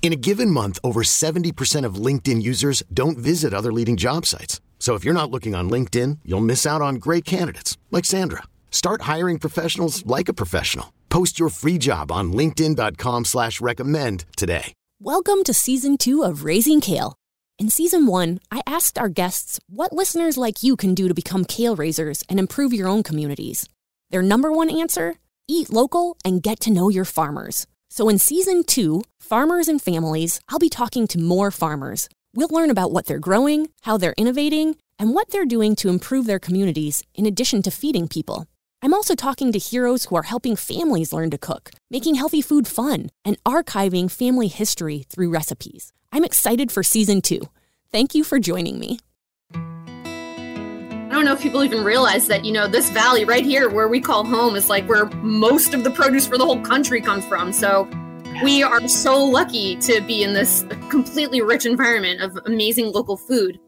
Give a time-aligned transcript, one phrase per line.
[0.00, 4.62] In a given month, over 70% of LinkedIn users don't visit other leading job sites.
[4.78, 8.44] So if you're not looking on LinkedIn, you'll miss out on great candidates like Sandra.
[8.70, 10.94] Start hiring professionals like a professional.
[11.10, 14.72] Post your free job on LinkedIn.com slash recommend today.
[15.00, 17.14] Welcome to season two of Raising Kale.
[17.58, 21.44] In season one, I asked our guests what listeners like you can do to become
[21.44, 23.68] kale raisers and improve your own communities.
[24.10, 25.16] Their number one answer?
[25.48, 27.66] Eat local and get to know your farmers.
[27.98, 32.08] So in season two, Farmers and Families, I'll be talking to more farmers.
[32.32, 36.26] We'll learn about what they're growing, how they're innovating, and what they're doing to improve
[36.26, 38.46] their communities in addition to feeding people.
[38.82, 42.68] I'm also talking to heroes who are helping families learn to cook, making healthy food
[42.68, 45.92] fun, and archiving family history through recipes.
[46.12, 47.40] I'm excited for season two.
[47.90, 49.00] Thank you for joining me.
[51.18, 54.00] Don't know if people even realize that, you know, this valley right here where we
[54.00, 57.52] call home is like where most of the produce for the whole country comes from.
[57.52, 57.90] So
[58.40, 63.58] we are so lucky to be in this completely rich environment of amazing local food.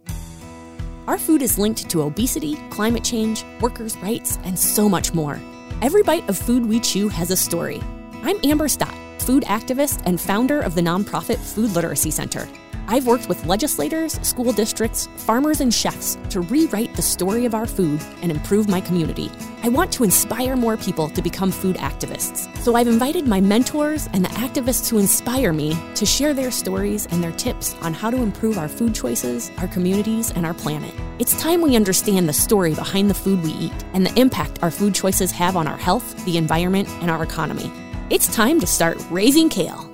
[1.08, 5.40] Our food is linked to obesity, climate change, workers' rights, and so much more.
[5.82, 7.82] Every bite of food we chew has a story.
[8.22, 12.46] I'm Amber Stott, food activist and founder of the nonprofit Food Literacy Center.
[12.90, 17.64] I've worked with legislators, school districts, farmers, and chefs to rewrite the story of our
[17.64, 19.30] food and improve my community.
[19.62, 22.52] I want to inspire more people to become food activists.
[22.56, 27.06] So I've invited my mentors and the activists who inspire me to share their stories
[27.12, 30.92] and their tips on how to improve our food choices, our communities, and our planet.
[31.20, 34.70] It's time we understand the story behind the food we eat and the impact our
[34.72, 37.70] food choices have on our health, the environment, and our economy.
[38.10, 39.86] It's time to start raising kale.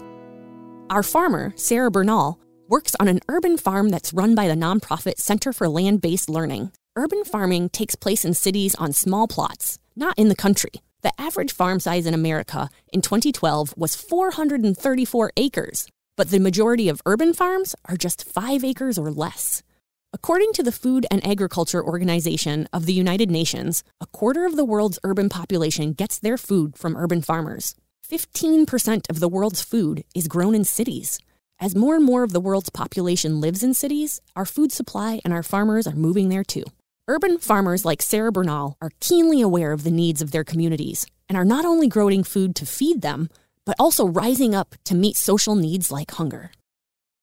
[0.89, 5.53] Our farmer, Sarah Bernal, works on an urban farm that's run by the nonprofit Center
[5.53, 6.73] for Land Based Learning.
[6.97, 10.73] Urban farming takes place in cities on small plots, not in the country.
[11.03, 17.03] The average farm size in America in 2012 was 434 acres, but the majority of
[17.07, 19.63] urban farms are just 5 acres or less.
[20.13, 24.65] According to the Food and Agriculture Organization of the United Nations, a quarter of the
[24.65, 27.75] world's urban population gets their food from urban farmers.
[28.09, 31.19] 15% of the world's food is grown in cities.
[31.59, 35.33] As more and more of the world's population lives in cities, our food supply and
[35.33, 36.65] our farmers are moving there too.
[37.09, 41.39] Urban farmers like Sarah Bernal are keenly aware of the needs of their communities and
[41.39, 43.31] are not only growing food to feed them,
[43.65, 46.51] but also rising up to meet social needs like hunger.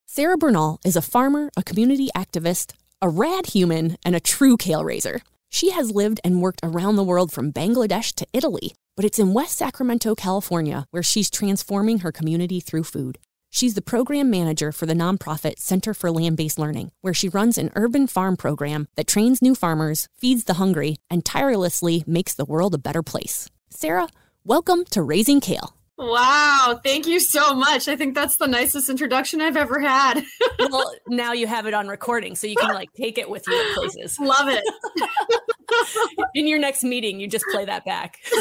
[0.08, 2.74] Sarah Bernal is a farmer, a community activist,
[3.04, 5.22] a rad human, and a true kale raiser.
[5.50, 9.34] She has lived and worked around the world from Bangladesh to Italy, but it's in
[9.34, 13.20] West Sacramento, California, where she's transforming her community through food.
[13.56, 17.60] She's the program manager for the nonprofit Center for Land Based Learning, where she runs
[17.60, 22.46] an urban farm program that trains new farmers, feeds the hungry, and tirelessly makes the
[22.46, 23.52] world a better place.
[23.70, 24.08] Sarah,
[24.44, 25.76] welcome to Raising Kale.
[26.00, 27.88] Wow, thank you so much.
[27.88, 30.24] I think that's the nicest introduction I've ever had.
[30.60, 33.72] well, now you have it on recording, so you can like take it with you
[33.76, 34.18] places.
[34.20, 34.64] Love it.
[36.34, 38.18] in your next meeting, you just play that back.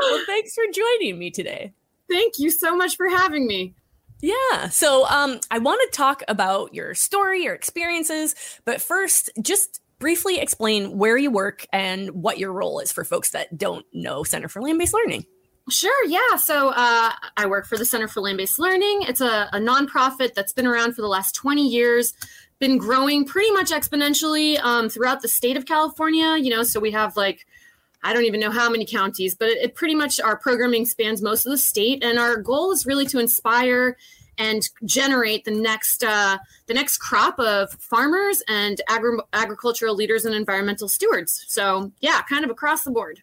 [0.00, 1.72] well, thanks for joining me today.
[2.08, 3.74] Thank you so much for having me.
[4.22, 4.68] Yeah.
[4.68, 8.34] So um, I want to talk about your story, your experiences,
[8.64, 13.30] but first, just briefly explain where you work and what your role is for folks
[13.30, 15.24] that don't know Center for Land Based Learning.
[15.68, 16.36] Sure, yeah.
[16.36, 19.02] So uh, I work for the Center for Land Based Learning.
[19.02, 22.12] It's a, a, nonprofit that's been around for the last 20 years,
[22.58, 26.36] been growing pretty much exponentially um, throughout the state of California.
[26.38, 27.46] You know, so we have like,
[28.02, 31.22] I don't even know how many counties, but it, it pretty much our programming spans
[31.22, 32.02] most of the state.
[32.02, 33.96] And our goal is really to inspire
[34.38, 40.34] and generate the next uh, the next crop of farmers and agri- agricultural leaders and
[40.34, 41.44] environmental stewards.
[41.46, 43.20] So yeah, kind of across the board.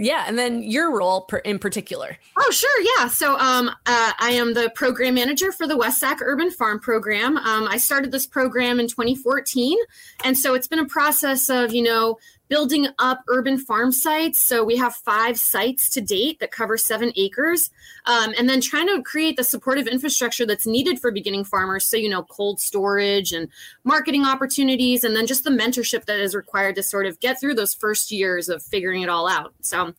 [0.00, 2.16] Yeah, and then your role per, in particular.
[2.36, 3.08] Oh, sure, yeah.
[3.08, 7.36] So um, uh, I am the program manager for the West Sac Urban Farm Program.
[7.36, 9.76] Um, I started this program in 2014,
[10.22, 12.16] and so it's been a process of you know
[12.48, 14.40] building up urban farm sites.
[14.40, 17.70] So we have five sites to date that cover seven acres,
[18.06, 21.86] um, and then trying to create the supportive infrastructure that's needed for beginning farmers.
[21.86, 23.48] So, you know, cold storage and
[23.84, 27.54] marketing opportunities, and then just the mentorship that is required to sort of get through
[27.54, 29.54] those first years of figuring it all out.
[29.60, 29.94] So,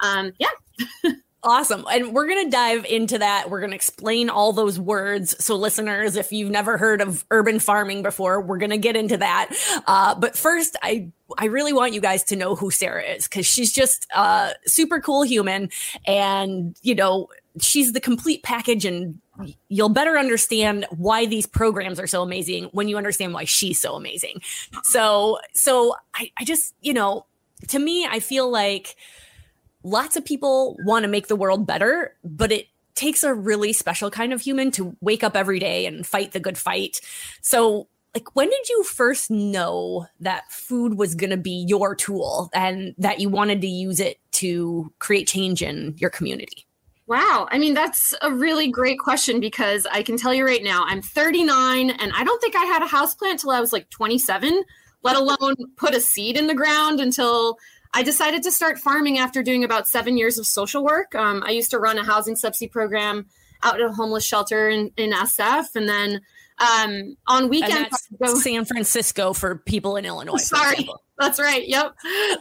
[0.00, 0.48] um, yeah.
[1.44, 1.84] Awesome.
[1.92, 3.50] And we're going to dive into that.
[3.50, 5.36] We're going to explain all those words.
[5.44, 9.18] So, listeners, if you've never heard of urban farming before, we're going to get into
[9.18, 9.54] that.
[9.86, 13.46] Uh, but first, I I really want you guys to know who Sarah is because
[13.46, 15.68] she's just a super cool human.
[16.06, 17.28] And, you know,
[17.60, 19.18] she's the complete package and
[19.68, 23.94] you'll better understand why these programs are so amazing when you understand why she's so
[23.96, 24.40] amazing.
[24.84, 27.26] So, so I, I just, you know,
[27.68, 28.96] to me, I feel like
[29.84, 34.10] lots of people want to make the world better, but it takes a really special
[34.10, 37.00] kind of human to wake up every day and fight the good fight.
[37.42, 42.48] So, like, when did you first know that food was going to be your tool
[42.54, 46.66] and that you wanted to use it to create change in your community?
[47.06, 47.48] Wow.
[47.50, 51.02] I mean, that's a really great question because I can tell you right now, I'm
[51.02, 54.62] 39 and I don't think I had a houseplant till I was like 27,
[55.02, 57.58] let alone put a seed in the ground until
[57.96, 61.14] I decided to start farming after doing about seven years of social work.
[61.14, 63.26] Um, I used to run a housing subsidy program
[63.62, 65.76] out at a homeless shelter in, in SF.
[65.76, 66.20] And then
[66.58, 70.36] um, on weekends, go- San Francisco for people in Illinois.
[70.36, 70.88] Sorry.
[71.18, 71.66] That's right.
[71.66, 71.94] Yep.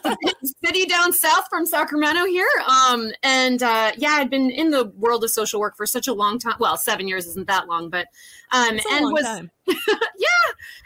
[0.65, 2.47] City down south from Sacramento here.
[2.67, 6.13] Um, and uh, yeah, I'd been in the world of social work for such a
[6.13, 6.55] long time.
[6.59, 8.07] Well, seven years isn't that long, but
[8.51, 10.27] um, and was yeah,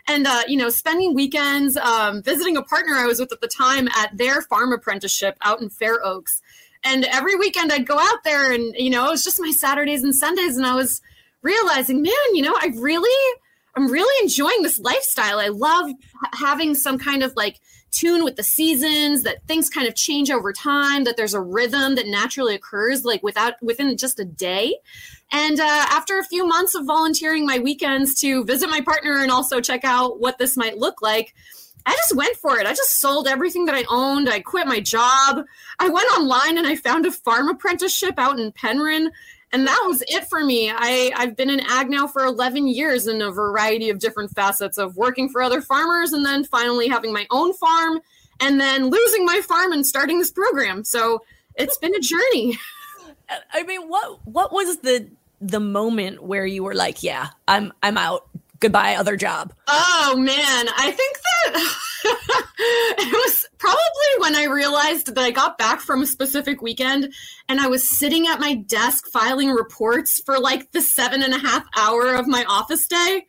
[0.08, 3.48] and uh, you know, spending weekends um, visiting a partner I was with at the
[3.48, 6.42] time at their farm apprenticeship out in Fair Oaks.
[6.84, 10.04] And every weekend I'd go out there, and you know, it was just my Saturdays
[10.04, 11.02] and Sundays, and I was
[11.42, 13.40] realizing, man, you know, I really,
[13.76, 15.40] I'm really enjoying this lifestyle.
[15.40, 15.92] I love
[16.34, 17.60] having some kind of like
[17.92, 21.96] tune with the seasons that things kind of change over time that there's a rhythm
[21.96, 24.76] that naturally occurs like without within just a day
[25.32, 29.32] and uh, after a few months of volunteering my weekends to visit my partner and
[29.32, 31.34] also check out what this might look like
[31.86, 32.68] I just went for it.
[32.68, 34.28] I just sold everything that I owned.
[34.30, 35.46] I quit my job.
[35.80, 39.10] I went online and I found a farm apprenticeship out in Penryn
[39.54, 40.70] and that was it for me.
[40.70, 44.78] I, I've been in ag now for 11 years in a variety of different facets
[44.78, 48.02] of working for other farmers and then finally having my own farm
[48.40, 50.84] and then losing my farm and starting this program.
[50.84, 51.24] So
[51.56, 52.60] it's been a journey.
[53.54, 55.10] I mean, what what was the
[55.40, 58.27] the moment where you were like, yeah, I'm I'm out
[58.60, 59.54] goodbye other job.
[59.68, 60.68] Oh man.
[60.78, 61.76] I think that
[63.00, 63.78] it was probably
[64.20, 67.12] when i realized that i got back from a specific weekend
[67.50, 71.40] and i was sitting at my desk filing reports for like the seven and a
[71.40, 73.26] half hour of my office day.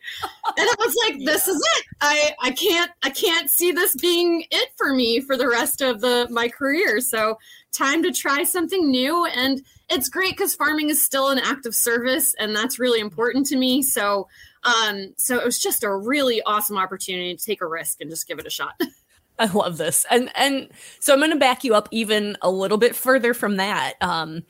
[0.57, 1.53] And i was like this yeah.
[1.53, 1.85] is it.
[2.01, 6.01] I i can't i can't see this being it for me for the rest of
[6.01, 6.99] the my career.
[7.01, 7.37] So
[7.71, 9.25] time to try something new.
[9.25, 13.45] And it's great because farming is still an act of service and that's really important
[13.47, 13.81] to me.
[13.81, 14.27] So
[14.63, 18.27] um, so it was just a really awesome opportunity to take a risk and just
[18.27, 18.79] give it a shot.
[19.39, 20.05] I love this.
[20.11, 20.69] And and
[20.99, 23.93] so I'm going to back you up even a little bit further from that.
[24.01, 24.43] Um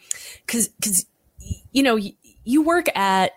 [0.47, 1.06] cuz cuz
[1.71, 2.13] you know, you,
[2.44, 3.33] you work at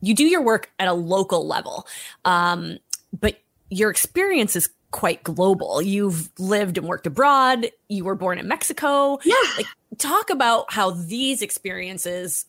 [0.00, 1.86] you do your work at a local level.
[2.24, 2.78] Um
[3.18, 3.36] but
[3.68, 5.82] your experience is quite global.
[5.82, 7.70] You've lived and worked abroad.
[7.88, 9.18] You were born in Mexico.
[9.24, 9.34] Yeah.
[9.58, 9.66] Like
[9.98, 12.46] talk about how these experiences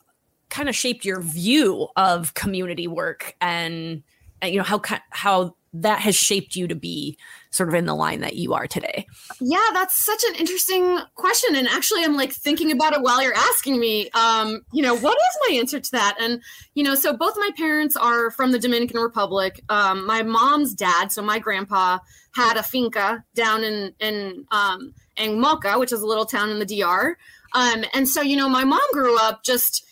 [0.50, 4.03] kind of shaped your view of community work and,
[4.41, 7.18] and you know how how that has shaped you to be
[7.51, 9.06] sort of in the line that you are today?
[9.39, 11.56] Yeah, that's such an interesting question.
[11.56, 15.18] And actually, I'm like thinking about it while you're asking me, um, you know, what
[15.18, 16.18] is my answer to that?
[16.20, 16.41] And,
[16.74, 19.63] you know, so both my parents are from the Dominican Republic.
[19.70, 22.00] Um, my mom's dad, so my grandpa,
[22.36, 26.60] had a finca down in, in, um, in Moca, which is a little town in
[26.60, 27.15] the DR.
[27.53, 29.84] Um, and so, you know, my mom grew up just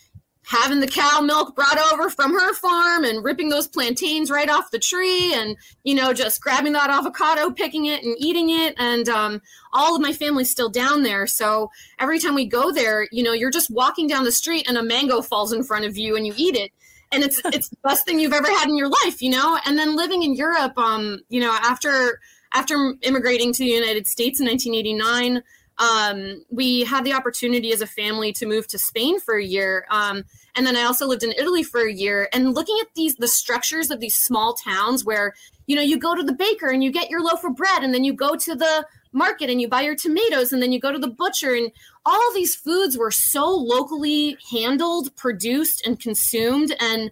[0.48, 4.72] having the cow milk brought over from her farm and ripping those plantains right off
[4.72, 8.74] the tree and you know just grabbing that avocado picking it and eating it.
[8.78, 9.42] And um,
[9.74, 11.28] all of my family's still down there.
[11.28, 14.78] So every time we go there you know you're just walking down the street and
[14.78, 16.72] a mango falls in front of you and you eat it.
[17.12, 19.60] And it's it's the best thing you've ever had in your life you know?
[19.66, 22.22] And then living in europe um you know after
[22.54, 25.44] after immigrating to the united states in 1989
[25.80, 29.86] um, we had the opportunity as a family to move to Spain for a year.
[29.90, 30.24] Um,
[30.56, 33.28] and then I also lived in Italy for a year and looking at these, the
[33.28, 35.34] structures of these small towns where,
[35.68, 37.94] you know, you go to the baker and you get your loaf of bread and
[37.94, 40.92] then you go to the market and you buy your tomatoes and then you go
[40.92, 41.72] to the butcher and
[42.06, 46.76] all these foods were so locally handled, produced and consumed.
[46.80, 47.12] And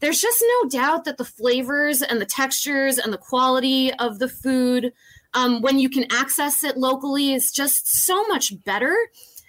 [0.00, 4.28] there's just no doubt that the flavors and the textures and the quality of the
[4.28, 4.92] food
[5.34, 8.96] um, when you can access it locally is just so much better.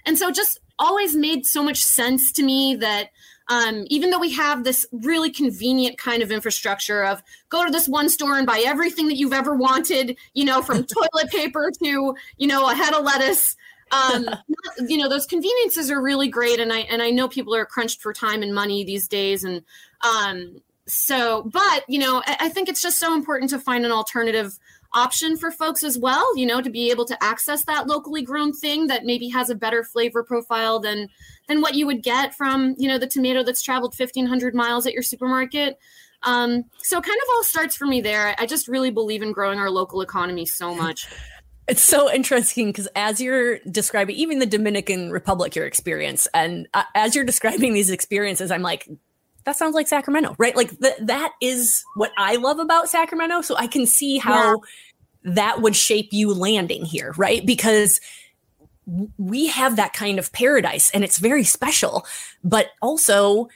[0.06, 3.10] And so just always made so much sense to me that
[3.48, 7.88] um, even though we have this really convenient kind of infrastructure of go to this
[7.88, 12.16] one store and buy everything that you've ever wanted, you know, from toilet paper to,
[12.38, 13.56] you know, a head of lettuce.
[13.92, 14.30] Um,
[14.88, 16.60] you know, those conveniences are really great.
[16.60, 19.44] And I, and I know people are crunched for time and money these days.
[19.44, 19.64] And,
[20.02, 23.92] um, so, but, you know, I, I think it's just so important to find an
[23.92, 24.58] alternative
[24.94, 28.54] option for folks as well, you know, to be able to access that locally grown
[28.54, 31.08] thing that maybe has a better flavor profile than
[31.48, 34.94] than what you would get from, you know, the tomato that's traveled 1500 miles at
[34.94, 35.78] your supermarket.
[36.24, 38.36] Um, so kind of all starts for me there.
[38.38, 41.08] I just really believe in growing our local economy so much.
[41.68, 46.84] It's so interesting because as you're describing even the Dominican Republic, your experience, and uh,
[46.96, 48.88] as you're describing these experiences, I'm like,
[49.44, 50.56] that sounds like Sacramento, right?
[50.56, 53.42] Like th- that is what I love about Sacramento.
[53.42, 54.62] So I can see how
[55.24, 55.34] yeah.
[55.36, 57.46] that would shape you landing here, right?
[57.46, 58.00] Because
[59.18, 62.06] we have that kind of paradise and it's very special,
[62.44, 63.50] but also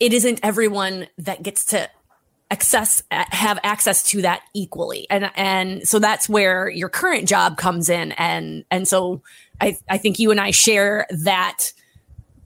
[0.00, 1.88] it isn't everyone that gets to
[2.50, 7.88] access have access to that equally and and so that's where your current job comes
[7.88, 9.22] in and and so
[9.62, 11.72] i i think you and i share that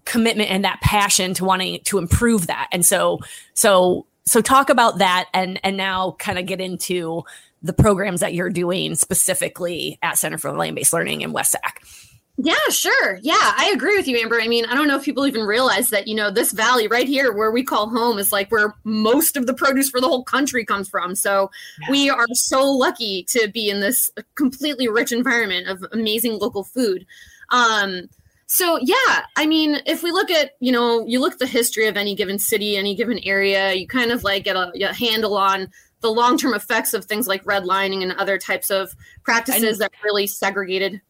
[0.06, 2.68] commitment and that passion to wanting to improve that.
[2.72, 3.20] And so,
[3.52, 7.22] so, so talk about that and, and now kind of get into
[7.62, 11.82] the programs that you're doing specifically at Center for Land-Based Learning in West Sac.
[12.38, 13.18] Yeah, sure.
[13.22, 14.38] Yeah, I agree with you, Amber.
[14.40, 17.08] I mean, I don't know if people even realize that, you know, this valley right
[17.08, 20.22] here where we call home is like where most of the produce for the whole
[20.22, 21.14] country comes from.
[21.14, 21.90] So yeah.
[21.90, 27.06] we are so lucky to be in this completely rich environment of amazing local food.
[27.48, 28.10] Um,
[28.46, 31.86] so yeah, I mean, if we look at you know, you look at the history
[31.86, 35.36] of any given city, any given area, you kind of like get a, a handle
[35.36, 35.68] on
[36.00, 41.00] the long-term effects of things like redlining and other types of practices that really segregated.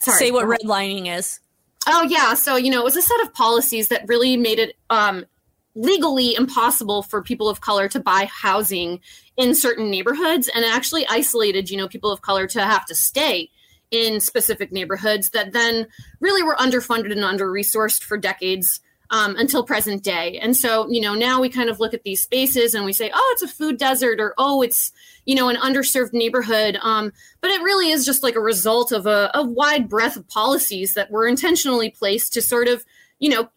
[0.00, 0.18] Sorry.
[0.18, 1.40] Say what redlining is.
[1.86, 4.76] Oh yeah, so you know, it was a set of policies that really made it
[4.88, 5.26] um,
[5.74, 9.00] legally impossible for people of color to buy housing
[9.36, 13.50] in certain neighborhoods, and actually isolated, you know, people of color to have to stay
[13.90, 15.86] in specific neighborhoods that then
[16.20, 20.38] really were underfunded and under resourced for decades um, until present day.
[20.38, 23.10] And so, you know, now we kind of look at these spaces and we say,
[23.14, 24.92] oh, it's a food desert or oh, it's,
[25.24, 26.76] you know, an underserved neighborhood.
[26.82, 30.28] Um, but it really is just like a result of a, a wide breadth of
[30.28, 32.84] policies that were intentionally placed to sort of,
[33.18, 33.48] you know,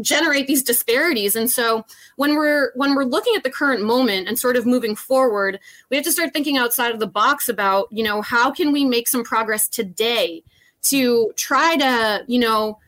[0.00, 1.36] generate these disparities.
[1.36, 1.84] And so
[2.16, 5.58] when we're when we're looking at the current moment and sort of moving forward
[5.90, 8.84] we have to start thinking outside of the box about you know how can we
[8.84, 10.42] make some progress today
[10.82, 12.78] to try to you know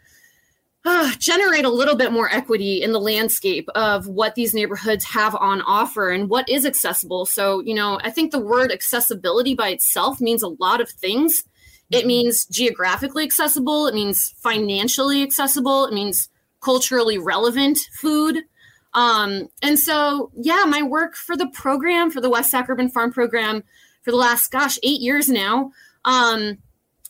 [0.85, 5.35] uh, generate a little bit more equity in the landscape of what these neighborhoods have
[5.35, 7.27] on offer and what is accessible.
[7.27, 11.45] So you know i think the word accessibility by itself means a lot of things.
[11.91, 12.07] It mm-hmm.
[12.09, 13.87] means geographically accessible.
[13.87, 15.87] It means financially accessible.
[15.87, 16.30] It means
[16.61, 18.39] culturally relevant food.
[18.95, 23.13] Um, and so, yeah, my work for the program, for the West Sac Urban Farm
[23.13, 23.63] Program,
[24.03, 25.73] for the last, gosh, eight years now,
[26.05, 26.59] um,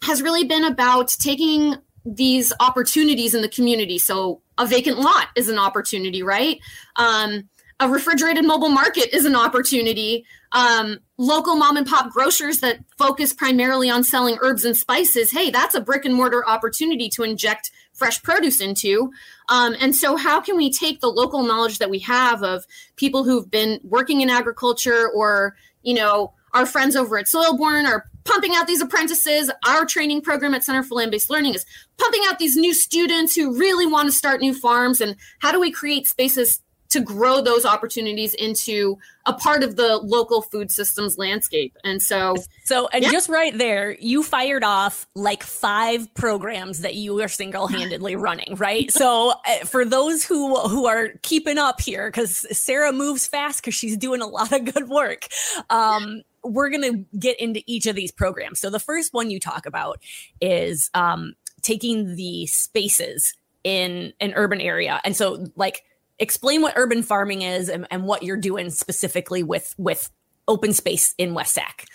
[0.03, 3.99] has really been about taking these opportunities in the community.
[3.99, 6.59] So, a vacant lot is an opportunity, right?
[6.97, 7.49] Um,
[7.81, 10.27] a refrigerated mobile market is an opportunity.
[10.53, 15.51] Um, local mom and pop grocers that focus primarily on selling herbs and spices, hey,
[15.51, 19.13] that's a brick and mortar opportunity to inject fresh produce into.
[19.51, 22.67] Um, and so, how can we take the local knowledge that we have of
[22.97, 28.07] people who've been working in agriculture or, you know, our friends over at Soilborn are
[28.25, 29.51] pumping out these apprentices.
[29.69, 31.65] Our training program at Center for Land Based Learning is
[31.99, 35.01] pumping out these new students who really want to start new farms.
[35.01, 39.97] And how do we create spaces to grow those opportunities into a part of the
[39.99, 41.77] local food systems landscape.
[41.85, 43.13] And so, so and yeah.
[43.13, 48.57] just right there, you fired off like five programs that you are single handedly running,
[48.57, 48.91] right?
[48.91, 53.75] so, uh, for those who who are keeping up here, because Sarah moves fast because
[53.75, 55.29] she's doing a lot of good work.
[55.71, 58.61] Um, we're going to get into each of these programs.
[58.61, 60.01] So, the first one you talk about
[60.41, 65.01] is um, taking the spaces in an urban area.
[65.05, 65.85] And so, like,
[66.21, 70.11] explain what urban farming is and, and what you're doing specifically with with
[70.47, 71.87] open space in West Sac.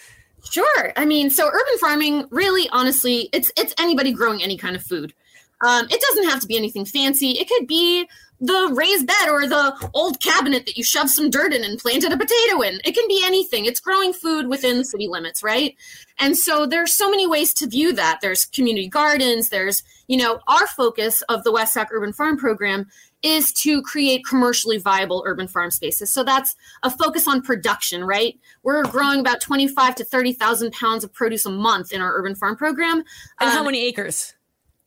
[0.51, 0.94] Sure.
[0.96, 5.13] I mean, so urban farming really honestly, it's it's anybody growing any kind of food.
[5.62, 7.32] Um, it doesn't have to be anything fancy.
[7.32, 8.08] It could be
[8.41, 12.12] the raised bed or the old cabinet that you shoved some dirt in and planted
[12.12, 12.82] a potato in.
[12.84, 13.65] It can be anything.
[13.65, 15.75] It's growing food within the city limits, right?
[16.20, 18.20] And so there's so many ways to view that.
[18.22, 19.50] There's community gardens.
[19.50, 22.88] There's, you know, our focus of the West Sac Urban Farm Program
[23.25, 26.12] is to create commercially viable urban farm spaces.
[26.12, 28.39] So that's a focus on production, right?
[28.62, 32.55] We're growing about 25 to 30,000 pounds of produce a month in our urban farm
[32.55, 33.00] program.
[33.39, 34.36] And um, how many acres?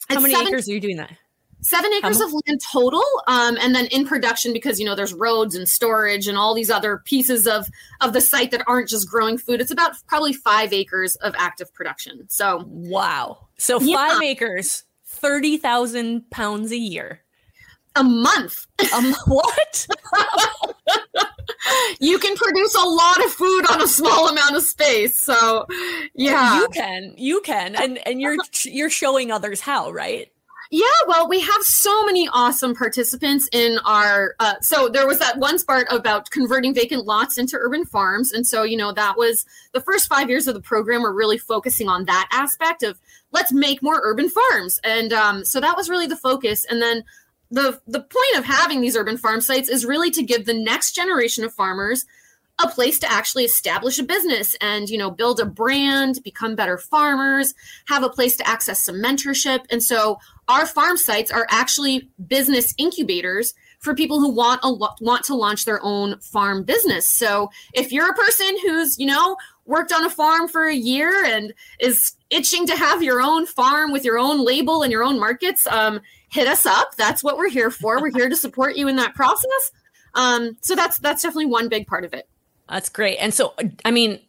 [0.08, 1.10] How many seven, acres are you doing that?
[1.62, 5.56] Seven acres of land total, um, and then in production because you know there's roads
[5.56, 7.66] and storage and all these other pieces of
[8.00, 9.60] of the site that aren't just growing food.
[9.60, 12.26] It's about probably five acres of active production.
[12.28, 13.96] So wow, so yeah.
[13.96, 17.22] five acres, thirty thousand pounds a year,
[17.98, 18.66] a month.
[18.94, 19.86] Um, what?
[22.00, 25.18] you can produce a lot of food on a small amount of space.
[25.18, 25.66] So,
[26.14, 30.30] yeah, you can, you can, and and you're you're showing others how, right?
[30.70, 34.34] Yeah, well, we have so many awesome participants in our.
[34.38, 38.46] Uh, so there was that one part about converting vacant lots into urban farms, and
[38.46, 41.02] so you know that was the first five years of the program.
[41.02, 43.00] We're really focusing on that aspect of
[43.32, 46.66] let's make more urban farms, and um, so that was really the focus.
[46.66, 47.02] And then
[47.50, 50.94] the the point of having these urban farm sites is really to give the next
[50.94, 52.04] generation of farmers
[52.60, 56.76] a place to actually establish a business and you know build a brand become better
[56.76, 57.54] farmers
[57.86, 62.74] have a place to access some mentorship and so our farm sites are actually business
[62.78, 67.08] incubators for people who want a want to launch their own farm business.
[67.08, 69.36] So if you're a person who's, you know,
[69.68, 73.92] worked on a farm for a year and is itching to have your own farm
[73.92, 76.96] with your own label and your own markets, um, hit us up.
[76.96, 78.00] That's what we're here for.
[78.00, 79.70] We're here to support you in that process.
[80.14, 82.28] Um, so that's that's definitely one big part of it.
[82.68, 83.16] That's great.
[83.16, 84.20] And so, I mean,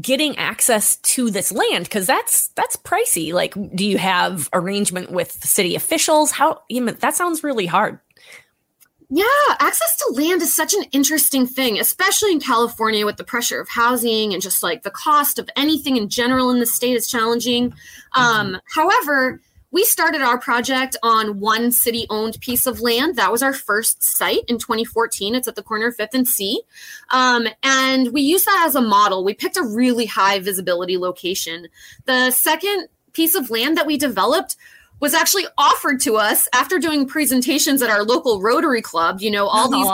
[0.00, 3.32] getting access to this land because that's that's pricey.
[3.32, 6.30] Like, do you have arrangement with city officials?
[6.32, 6.62] How?
[6.68, 8.00] You know, that sounds really hard.
[9.10, 9.24] Yeah,
[9.58, 13.68] access to land is such an interesting thing, especially in California with the pressure of
[13.68, 17.70] housing and just like the cost of anything in general in the state is challenging.
[17.70, 18.20] Mm-hmm.
[18.20, 19.40] Um, however,
[19.74, 23.16] we started our project on one city owned piece of land.
[23.16, 25.34] That was our first site in 2014.
[25.34, 26.62] It's at the corner of 5th and C.
[27.10, 29.24] Um, and we used that as a model.
[29.24, 31.66] We picked a really high visibility location.
[32.04, 34.56] The second piece of land that we developed
[35.04, 39.20] was actually offered to us after doing presentations at our local Rotary Club.
[39.20, 39.86] You know, all these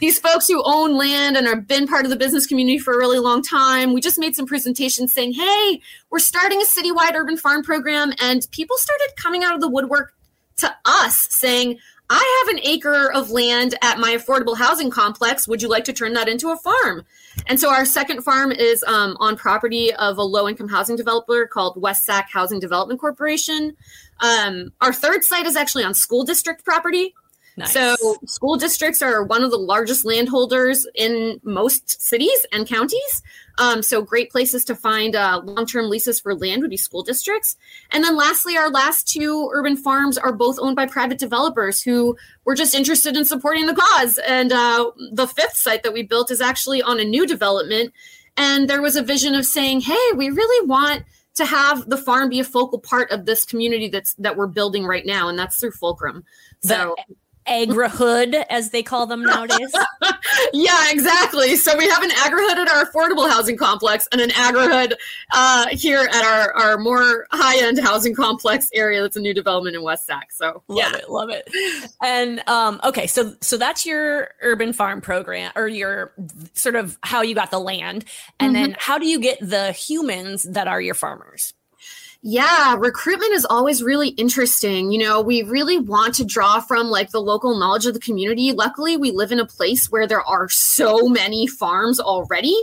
[0.00, 2.98] these folks who own land and have been part of the business community for a
[2.98, 3.92] really long time.
[3.94, 8.12] We just made some presentations saying, hey, we're starting a citywide urban farm program.
[8.20, 10.12] And people started coming out of the woodwork
[10.56, 11.78] to us saying,
[12.10, 15.46] I have an acre of land at my affordable housing complex.
[15.46, 17.04] Would you like to turn that into a farm?
[17.46, 21.46] And so our second farm is um, on property of a low income housing developer
[21.46, 23.76] called West Sac Housing Development Corporation.
[24.20, 27.14] Um, our third site is actually on school district property.
[27.56, 27.72] Nice.
[27.72, 33.22] So, school districts are one of the largest landholders in most cities and counties.
[33.58, 37.02] Um, so, great places to find uh, long term leases for land would be school
[37.02, 37.56] districts.
[37.90, 42.16] And then, lastly, our last two urban farms are both owned by private developers who
[42.44, 44.18] were just interested in supporting the cause.
[44.26, 47.92] And uh, the fifth site that we built is actually on a new development.
[48.36, 52.28] And there was a vision of saying, hey, we really want to have the farm
[52.28, 55.58] be a focal part of this community that's that we're building right now and that's
[55.58, 56.24] through fulcrum
[56.62, 56.94] so
[57.46, 59.72] agri-hood as they call them nowadays.
[60.54, 61.56] Yeah exactly.
[61.56, 64.94] So we have an agri-hood at our affordable housing complex and an agri-hood
[65.32, 69.82] uh, here at our, our more high-end housing complex area that's a new development in
[69.82, 70.96] west sac so love yeah.
[70.96, 71.48] it love it.
[72.02, 76.12] And um, okay so so that's your urban farm program or your
[76.54, 78.04] sort of how you got the land.
[78.40, 78.62] And mm-hmm.
[78.62, 81.54] then how do you get the humans that are your farmers
[82.24, 84.92] yeah, recruitment is always really interesting.
[84.92, 88.52] You know, we really want to draw from like the local knowledge of the community.
[88.52, 92.56] Luckily, we live in a place where there are so many farms already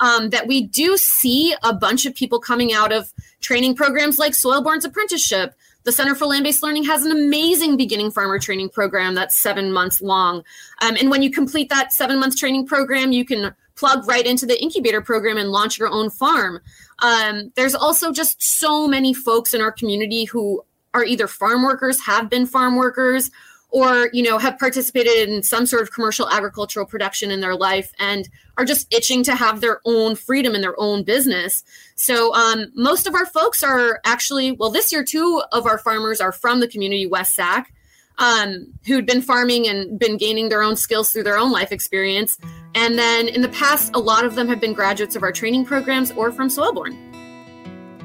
[0.00, 4.32] um, that we do see a bunch of people coming out of training programs like
[4.32, 5.54] Soilborn's Apprenticeship.
[5.84, 9.72] The Center for Land Based Learning has an amazing beginning farmer training program that's seven
[9.72, 10.42] months long.
[10.82, 14.46] Um, and when you complete that seven month training program, you can plug right into
[14.46, 16.60] the incubator program and launch your own farm.
[17.00, 22.00] Um, there's also just so many folks in our community who are either farm workers,
[22.00, 23.30] have been farm workers,
[23.70, 27.92] or you know have participated in some sort of commercial agricultural production in their life
[27.98, 32.66] and are just itching to have their own freedom and their own business so um,
[32.74, 36.60] most of our folks are actually well this year two of our farmers are from
[36.60, 37.72] the community west sac
[38.18, 42.38] um, who'd been farming and been gaining their own skills through their own life experience.
[42.74, 45.64] And then in the past, a lot of them have been graduates of our training
[45.64, 46.96] programs or from Soilborn.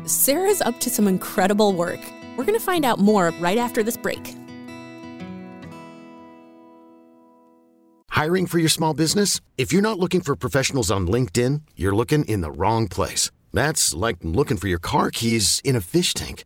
[0.08, 2.00] Sarah's up to some incredible work.
[2.36, 4.36] We're going to find out more right after this break.
[8.10, 9.42] Hiring for your small business?
[9.58, 13.32] If you're not looking for professionals on LinkedIn, you're looking in the wrong place.
[13.54, 16.46] That's like looking for your car keys in a fish tank.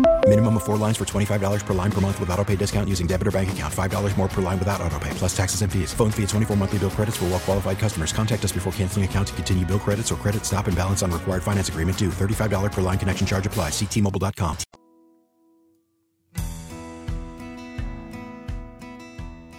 [0.31, 3.05] Minimum of four lines for $25 per line per month with auto pay discount using
[3.05, 3.73] debit or bank account.
[3.73, 5.93] $5 more per line without auto pay, plus taxes and fees.
[5.93, 8.13] Phone fee at 24 monthly bill credits for well qualified customers.
[8.13, 11.11] Contact us before canceling account to continue bill credits or credit stop and balance on
[11.11, 12.07] required finance agreement due.
[12.07, 13.73] $35 per line connection charge applies.
[13.73, 14.57] Ctmobile.com.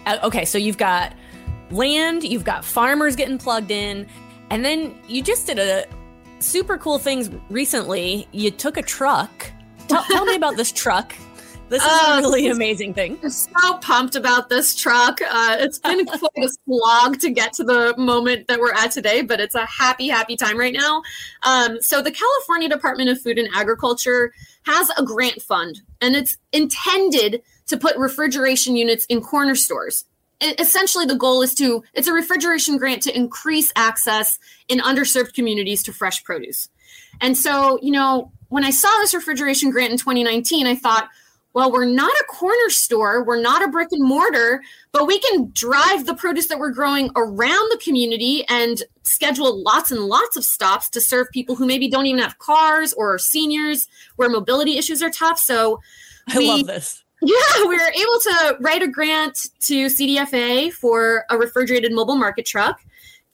[0.07, 1.15] Uh, okay, so you've got
[1.71, 4.07] land, you've got farmers getting plugged in,
[4.49, 5.85] and then you just did a
[6.39, 8.27] super cool things recently.
[8.33, 9.53] You took a truck.
[9.89, 11.15] Tell, tell me about this truck.
[11.73, 13.19] This is a really is- amazing thing.
[13.23, 15.23] I'm so pumped about this truck.
[15.23, 19.23] Uh, it's been quite a slog to get to the moment that we're at today,
[19.23, 21.03] but it's a happy, happy time right now.
[21.45, 24.35] Um, so, the California Department of Food and Agriculture
[24.67, 30.05] has a grant fund, and it's intended to put refrigeration units in corner stores.
[30.59, 35.83] Essentially, the goal is to it's a refrigeration grant to increase access in underserved communities
[35.85, 36.69] to fresh produce.
[37.21, 41.09] And so, you know, when I saw this refrigeration grant in 2019, I thought,
[41.55, 45.51] well, we're not a corner store, we're not a brick and mortar, but we can
[45.53, 50.45] drive the produce that we're growing around the community and schedule lots and lots of
[50.45, 55.03] stops to serve people who maybe don't even have cars or seniors where mobility issues
[55.03, 55.39] are tough.
[55.39, 55.81] So,
[56.29, 57.03] I we- love this.
[57.23, 62.45] yeah, we were able to write a grant to CDFA for a refrigerated mobile market
[62.45, 62.81] truck.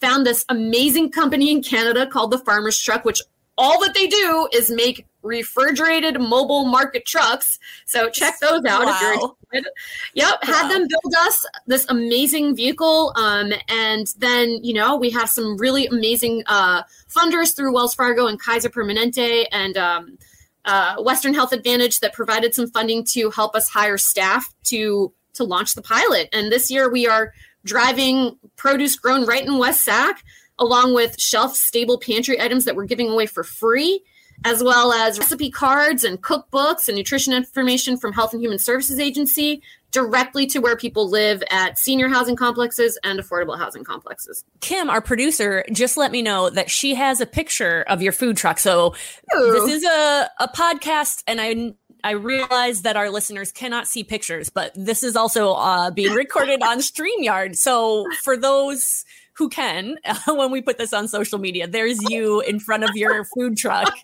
[0.03, 3.23] Found this amazing company in Canada called the Farmer's Truck, which
[3.59, 7.59] all that they do is make refrigerated mobile market trucks.
[7.87, 9.37] So check those out if you're Wow.
[9.53, 9.73] interested.
[10.14, 13.12] Yep, had them build us this amazing vehicle.
[13.16, 18.29] Um, and then, you know, we have some really amazing uh, funders through Wells Fargo
[18.29, 20.18] and Kaiser Permanente and um,
[20.64, 25.44] uh, Western Health Advantage that provided some funding to help us hire staff to to
[25.44, 26.29] launch the pilot.
[26.33, 27.33] And this year we are
[27.64, 30.25] driving produce grown right in West Sac,
[30.59, 34.03] along with shelf stable pantry items that we're giving away for free,
[34.44, 38.99] as well as recipe cards and cookbooks and nutrition information from Health and Human Services
[38.99, 44.44] Agency directly to where people live at senior housing complexes and affordable housing complexes.
[44.61, 48.37] Kim, our producer, just let me know that she has a picture of your food
[48.37, 48.59] truck.
[48.59, 48.94] So
[49.33, 54.51] this is a, a podcast, and I I realize that our listeners cannot see pictures,
[54.51, 57.57] but this is also uh, being recorded on StreamYard.
[57.57, 59.05] So for those
[59.38, 59.96] who can,
[60.27, 63.94] when we put this on social media, there's you in front of your food truck.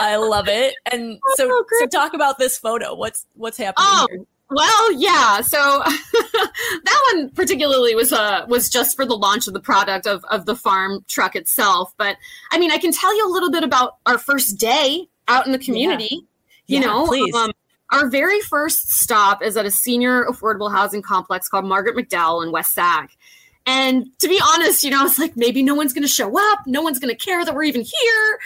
[0.00, 0.74] I love it.
[0.92, 2.94] And so, Oh, so talk about this photo.
[2.94, 4.20] What's what's happening Oh, here?
[4.50, 5.40] Well, yeah.
[5.40, 10.22] So that one particularly was uh was just for the launch of the product of
[10.30, 11.94] of the farm truck itself.
[11.96, 12.16] But
[12.50, 15.52] I mean, I can tell you a little bit about our first day out in
[15.52, 16.26] the community.
[16.66, 17.34] You Yeah, know, please.
[17.34, 17.52] Um,
[17.90, 22.52] our very first stop is at a senior affordable housing complex called Margaret McDowell in
[22.52, 23.10] West Sac.
[23.64, 26.66] And to be honest, you know, it's like maybe no one's going to show up,
[26.66, 28.38] no one's going to care that we're even here.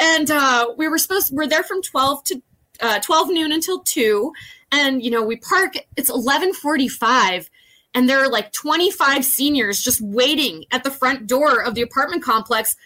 [0.00, 2.40] And uh, we were supposed, we're there from twelve to
[2.80, 4.32] uh, twelve noon until two,
[4.70, 5.74] and you know we park.
[5.96, 7.50] It's eleven forty-five,
[7.94, 12.22] and there are like twenty-five seniors just waiting at the front door of the apartment
[12.22, 12.76] complex.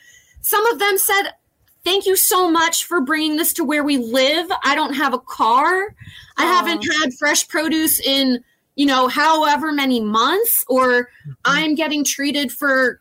[0.40, 1.32] Some of them said,
[1.84, 4.50] "Thank you so much for bringing this to where we live.
[4.62, 5.94] I don't have a car.
[6.38, 8.42] I haven't had fresh produce in."
[8.76, 11.08] You know, however many months, or
[11.44, 13.00] I'm getting treated for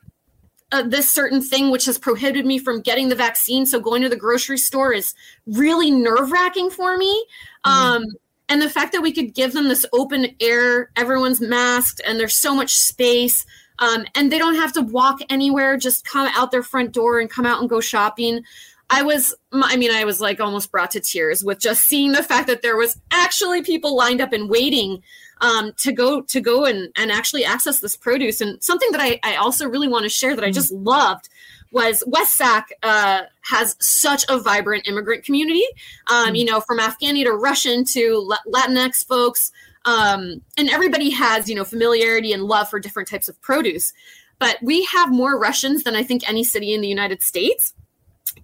[0.72, 3.66] uh, this certain thing which has prohibited me from getting the vaccine.
[3.66, 5.14] So going to the grocery store is
[5.46, 7.26] really nerve wracking for me.
[7.64, 8.04] Um,
[8.48, 12.36] and the fact that we could give them this open air, everyone's masked, and there's
[12.36, 13.46] so much space.
[13.78, 17.30] Um, and they don't have to walk anywhere, just come out their front door and
[17.30, 18.42] come out and go shopping.
[18.90, 22.22] I was, I mean, I was like almost brought to tears with just seeing the
[22.22, 25.02] fact that there was actually people lined up and waiting
[25.44, 28.40] um, to go to go and, and actually access this produce.
[28.40, 31.28] And something that I, I also really want to share that I just loved
[31.70, 35.64] was West Sac uh, has such a vibrant immigrant community.
[36.06, 36.34] Um, mm-hmm.
[36.36, 39.52] You know, from Afghani to Russian to Latinx folks,
[39.84, 43.92] um, and everybody has you know familiarity and love for different types of produce.
[44.38, 47.74] But we have more Russians than I think any city in the United States,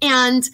[0.03, 0.45] and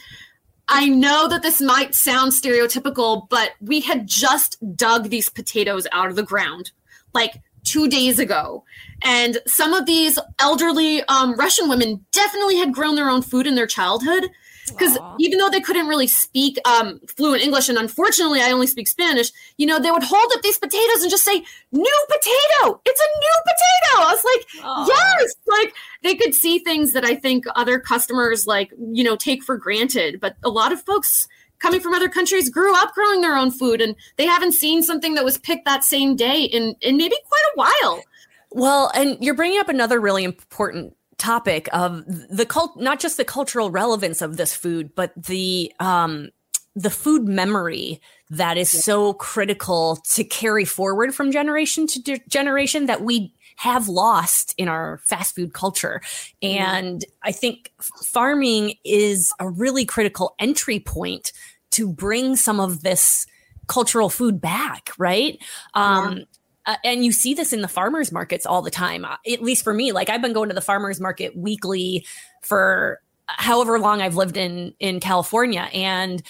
[0.68, 6.08] I know that this might sound stereotypical, but we had just dug these potatoes out
[6.08, 6.72] of the ground
[7.14, 8.64] like two days ago.
[9.02, 13.54] And some of these elderly um, Russian women definitely had grown their own food in
[13.54, 14.30] their childhood.
[14.66, 18.88] Because even though they couldn't really speak um, fluent English, and unfortunately I only speak
[18.88, 22.80] Spanish, you know, they would hold up these potatoes and just say, "New potato!
[22.84, 24.88] It's a new potato!" I was like, Aww.
[24.88, 29.42] "Yes!" Like they could see things that I think other customers like, you know, take
[29.42, 30.20] for granted.
[30.20, 33.80] But a lot of folks coming from other countries grew up growing their own food,
[33.80, 37.44] and they haven't seen something that was picked that same day in in maybe quite
[37.54, 38.02] a while.
[38.50, 43.24] Well, and you're bringing up another really important topic of the cult, not just the
[43.24, 46.30] cultural relevance of this food, but the um,
[46.74, 48.00] the food memory
[48.30, 48.80] that is yeah.
[48.80, 54.68] so critical to carry forward from generation to de- generation that we have lost in
[54.68, 56.02] our fast food culture.
[56.42, 57.72] And I think
[58.04, 61.32] farming is a really critical entry point
[61.70, 63.26] to bring some of this
[63.66, 65.42] cultural food back, right?
[65.72, 66.24] Um,
[66.66, 69.64] uh, and you see this in the farmers markets all the time uh, at least
[69.64, 72.06] for me like i've been going to the farmers market weekly
[72.42, 76.22] for however long i've lived in in california and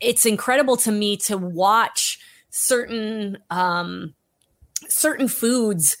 [0.00, 2.18] it's incredible to me to watch
[2.50, 4.14] certain um
[4.88, 5.96] certain foods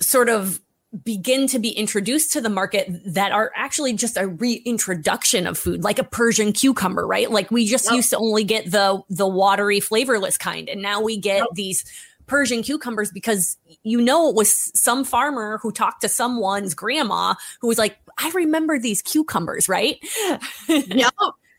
[0.00, 0.60] sort of
[1.02, 5.82] begin to be introduced to the market that are actually just a reintroduction of food
[5.82, 7.94] like a persian cucumber right like we just yep.
[7.94, 11.48] used to only get the the watery flavorless kind and now we get yep.
[11.54, 11.84] these
[12.26, 17.68] Persian cucumbers because you know it was some farmer who talked to someone's grandma who
[17.68, 19.98] was like, I remember these cucumbers, right?
[20.68, 21.12] yep.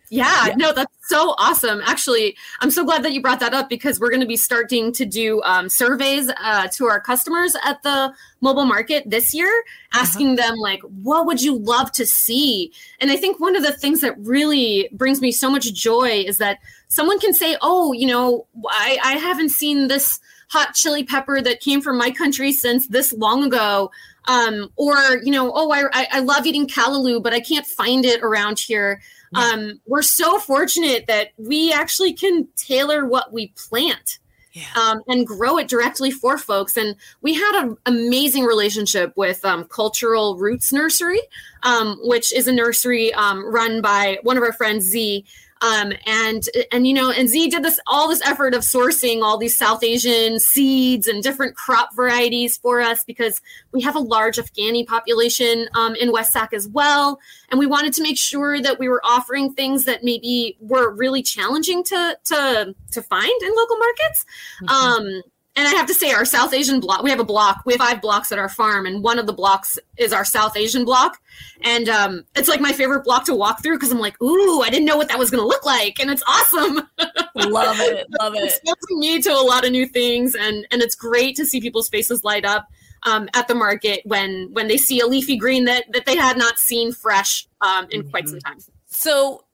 [0.09, 1.81] Yeah, yeah, no, that's so awesome.
[1.83, 4.91] Actually, I'm so glad that you brought that up because we're going to be starting
[4.93, 9.51] to do um, surveys uh, to our customers at the mobile market this year,
[9.93, 10.49] asking uh-huh.
[10.49, 12.71] them, like, what would you love to see?
[12.99, 16.37] And I think one of the things that really brings me so much joy is
[16.37, 21.41] that someone can say, oh, you know, I, I haven't seen this hot chili pepper
[21.41, 23.91] that came from my country since this long ago.
[24.27, 28.23] Um, or, you know, oh, I, I love eating callaloo, but I can't find it
[28.23, 29.01] around here.
[29.31, 29.39] Yeah.
[29.39, 34.19] Um, we're so fortunate that we actually can tailor what we plant.
[34.53, 34.63] Yeah.
[34.77, 36.77] Um, and grow it directly for folks.
[36.77, 41.19] And we had an amazing relationship with um, Cultural Roots Nursery,
[41.63, 45.25] um, which is a nursery um, run by one of our friends, Z.
[45.61, 49.37] Um, and and you know, and Z did this all this effort of sourcing all
[49.37, 53.41] these South Asian seeds and different crop varieties for us because
[53.71, 57.93] we have a large Afghani population um, in West Sac as well, and we wanted
[57.93, 62.75] to make sure that we were offering things that maybe were really challenging to to
[62.91, 64.25] to find in local markets.
[64.61, 64.69] Mm-hmm.
[64.69, 65.21] Um,
[65.55, 67.79] and I have to say, our South Asian block, we have a block, we have
[67.79, 71.17] five blocks at our farm, and one of the blocks is our South Asian block.
[71.61, 74.69] And um, it's like my favorite block to walk through because I'm like, ooh, I
[74.69, 75.99] didn't know what that was going to look like.
[75.99, 76.75] And it's awesome.
[77.35, 78.05] love it.
[78.19, 78.43] Love it.
[78.43, 80.35] It's exposing me to a lot of new things.
[80.35, 82.67] And, and it's great to see people's faces light up
[83.03, 86.37] um, at the market when, when they see a leafy green that, that they had
[86.37, 88.09] not seen fresh um, in mm-hmm.
[88.09, 88.57] quite some time.
[88.87, 89.44] So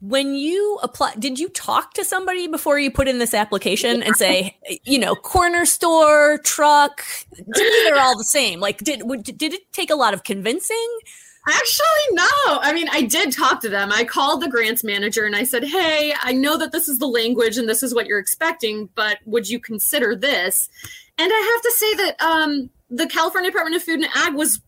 [0.00, 4.16] when you apply did you talk to somebody before you put in this application and
[4.16, 7.02] say you know corner store truck
[7.34, 9.02] to me they're all the same like did
[9.36, 10.98] did it take a lot of convincing
[11.46, 12.28] Actually, no.
[12.46, 13.90] I mean, I did talk to them.
[13.90, 17.06] I called the grants manager and I said, Hey, I know that this is the
[17.06, 20.68] language and this is what you're expecting, but would you consider this?
[21.16, 24.60] And I have to say that um, the California Department of Food and Ag was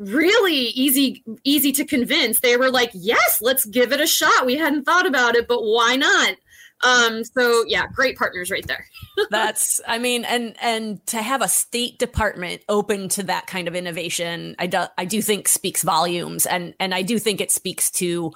[0.00, 2.40] really easy easy to convince.
[2.40, 4.46] They were like yes let's give it a shot.
[4.46, 6.36] We hadn't thought about it but why not?
[6.82, 8.86] Um so yeah great partners right there.
[9.30, 13.74] That's i mean and and to have a state department open to that kind of
[13.74, 17.90] innovation i do i do think speaks volumes and and i do think it speaks
[17.90, 18.32] to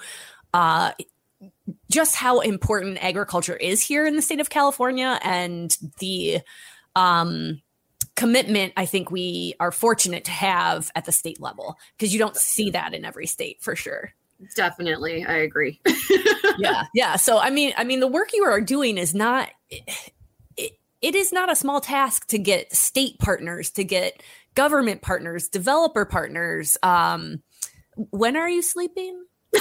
[0.53, 0.93] uh
[1.91, 6.41] just how important agriculture is here in the state of california and the
[6.97, 7.61] um
[8.17, 12.37] commitment I think we are fortunate to have at the state level because you don't
[12.37, 14.13] see that in every state for sure.
[14.57, 15.81] Definitely, I agree.
[16.59, 17.17] yeah, yeah.
[17.17, 19.49] So I mean, I mean, the work you are doing is not.
[19.71, 19.89] It,
[21.01, 24.23] it is not a small task to get state partners, to get
[24.55, 26.79] government partners, developer partners.
[26.83, 27.43] Um,
[28.11, 29.25] when are you sleeping?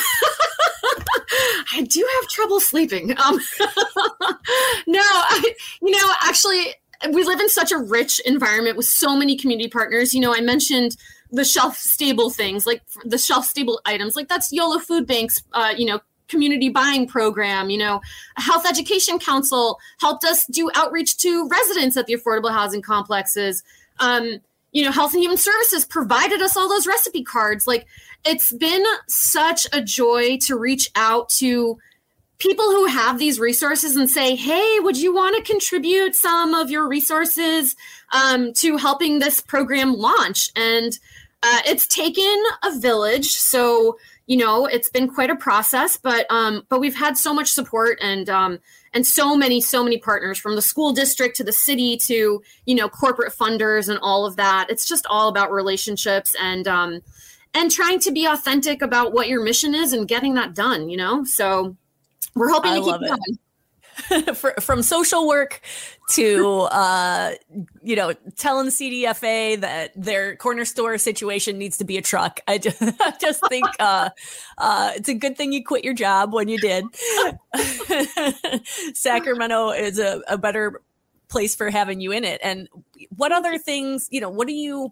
[1.74, 3.12] I do have trouble sleeping.
[3.12, 3.40] Um,
[4.88, 6.74] no, I, you know, actually,
[7.12, 10.14] we live in such a rich environment with so many community partners.
[10.14, 10.96] You know, I mentioned
[11.32, 15.74] the shelf stable things, like the shelf stable items, like that's YOLO Food Bank's, uh,
[15.76, 17.70] you know, community buying program.
[17.70, 18.02] You know,
[18.38, 23.64] Health Education Council helped us do outreach to residents at the affordable housing complexes.
[24.00, 24.40] Um,
[24.72, 27.68] you know, Health and Human Services provided us all those recipe cards.
[27.68, 27.86] Like,
[28.26, 31.78] it's been such a joy to reach out to
[32.44, 36.70] people who have these resources and say, hey, would you want to contribute some of
[36.70, 37.74] your resources
[38.12, 40.50] um, to helping this program launch?
[40.54, 40.92] And
[41.42, 43.30] uh, it's taken a village.
[43.30, 47.50] So, you know, it's been quite a process, but um, but we've had so much
[47.50, 48.60] support and um,
[48.94, 52.76] and so many so many partners from the school district to the city to you
[52.76, 54.68] know corporate funders and all of that.
[54.70, 57.02] It's just all about relationships and um,
[57.54, 60.90] and trying to be authentic about what your mission is and getting that done.
[60.90, 61.76] You know, so
[62.36, 63.38] we're hoping I to keep going.
[64.34, 65.62] For, from social work
[66.14, 67.34] to uh,
[67.84, 72.40] you know telling CDFA that their corner store situation needs to be a truck.
[72.48, 74.10] I just, I just think uh,
[74.58, 76.86] uh, it's a good thing you quit your job when you did.
[78.96, 80.82] Sacramento is a, a better
[81.30, 82.42] place for having you in it.
[82.44, 82.68] And
[83.16, 84.92] what other things, you know, what do you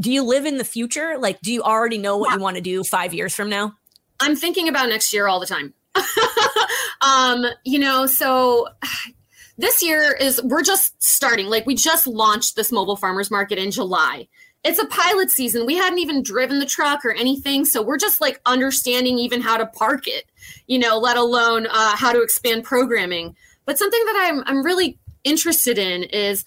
[0.00, 1.16] do you live in the future?
[1.18, 2.36] Like, do you already know what yeah.
[2.36, 3.74] you want to do five years from now?
[4.20, 5.74] I'm thinking about next year all the time.
[7.00, 8.68] um, you know, so
[9.58, 11.46] this year is we're just starting.
[11.46, 14.28] Like we just launched this mobile farmers market in July.
[14.64, 15.66] It's a pilot season.
[15.66, 19.56] We hadn't even driven the truck or anything, so we're just like understanding even how
[19.56, 20.24] to park it,
[20.66, 23.36] you know, let alone uh, how to expand programming.
[23.66, 26.44] But something that I'm I'm really interested in is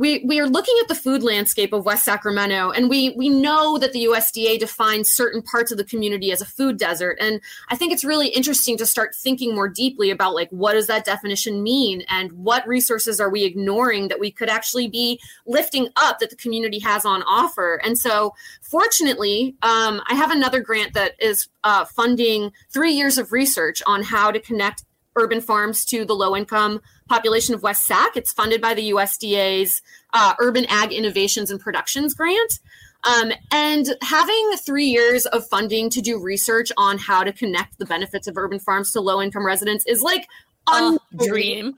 [0.00, 3.76] we we are looking at the food landscape of West Sacramento, and we we know
[3.76, 7.76] that the USDA defines certain parts of the community as a food desert, and I
[7.76, 11.62] think it's really interesting to start thinking more deeply about like what does that definition
[11.62, 16.30] mean, and what resources are we ignoring that we could actually be lifting up that
[16.30, 17.78] the community has on offer.
[17.84, 23.32] And so, fortunately, um, I have another grant that is uh, funding three years of
[23.32, 24.84] research on how to connect
[25.16, 28.16] urban farms to the low income population of West Sac.
[28.16, 32.60] It's funded by the USDA's uh, Urban Ag Innovations and Productions Grant.
[33.02, 37.86] Um, and having three years of funding to do research on how to connect the
[37.86, 40.26] benefits of urban farms to low income residents is like
[40.68, 41.74] a dream.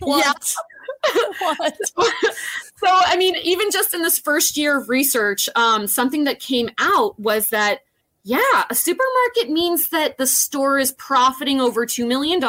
[0.00, 0.54] What?
[1.40, 1.76] what?
[1.86, 6.70] so, I mean, even just in this first year of research, um, something that came
[6.78, 7.80] out was that
[8.28, 12.44] yeah, a supermarket means that the store is profiting over $2 million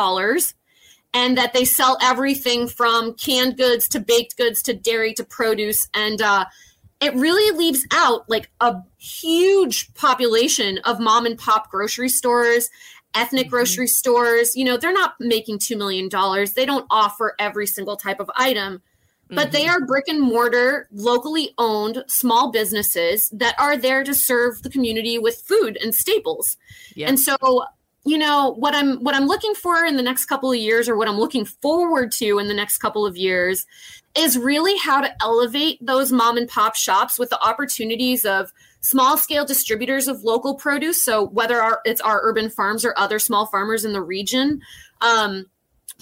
[1.13, 5.87] and that they sell everything from canned goods to baked goods to dairy to produce.
[5.93, 6.43] And uh,
[6.99, 12.69] it really leaves out like a huge population of mom and pop grocery stores
[13.15, 13.51] ethnic mm-hmm.
[13.51, 16.09] grocery stores you know they're not making $2 million
[16.55, 18.83] they don't offer every single type of item
[19.29, 19.51] but mm-hmm.
[19.51, 24.69] they are brick and mortar, locally owned small businesses that are there to serve the
[24.69, 26.57] community with food and staples.
[26.95, 27.09] Yeah.
[27.09, 27.37] And so,
[28.05, 30.97] you know, what I'm what I'm looking for in the next couple of years or
[30.97, 33.67] what I'm looking forward to in the next couple of years
[34.17, 39.17] is really how to elevate those mom and pop shops with the opportunities of small
[39.17, 41.03] scale distributors of local produce.
[41.03, 44.61] So whether our, it's our urban farms or other small farmers in the region,
[45.01, 45.45] um,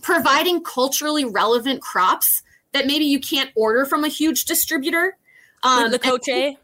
[0.01, 2.43] providing culturally relevant crops
[2.77, 5.17] that maybe you can't order from a huge distributor.
[5.63, 6.55] Um, the coche.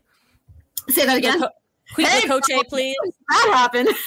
[0.90, 1.40] Say that again.
[1.40, 1.52] The
[1.96, 2.96] co- hey, the coche, please.
[3.30, 3.90] That happened.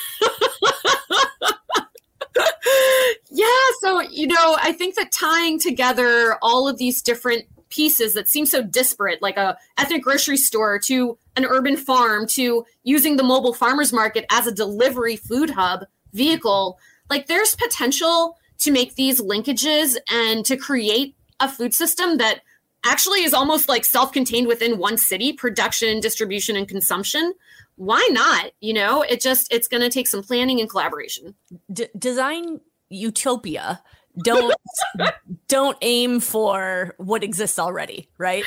[3.31, 3.47] yeah,
[3.81, 8.47] so you know, I think that tying together all of these different pieces that seem
[8.47, 13.53] so disparate, like a ethnic grocery store to an urban farm to using the mobile
[13.53, 16.79] farmers market as a delivery food hub vehicle,
[17.11, 22.41] like there's potential to make these linkages and to create a food system that
[22.85, 27.33] actually is almost like self-contained within one city production distribution and consumption
[27.77, 28.53] why not?
[28.61, 31.35] You know it just it's going to take some planning and collaboration.
[31.73, 33.83] D- design utopia.
[34.25, 34.55] Don't
[35.49, 38.45] don't aim for what exists already right?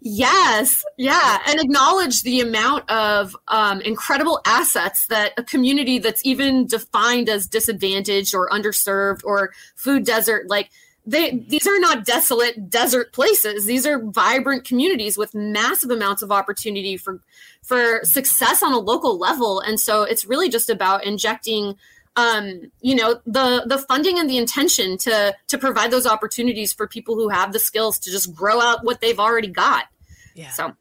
[0.00, 0.84] Yes.
[0.96, 1.38] Yeah.
[1.46, 7.46] And acknowledge the amount of um, incredible assets that a community that's even defined as
[7.46, 10.70] disadvantaged or underserved or food desert like
[11.04, 16.30] they these are not desolate desert places these are vibrant communities with massive amounts of
[16.30, 17.20] opportunity for
[17.62, 21.74] for success on a local level and so it's really just about injecting
[22.14, 26.86] um, you know the the funding and the intention to to provide those opportunities for
[26.86, 29.86] people who have the skills to just grow out what they've already got
[30.34, 30.74] yeah so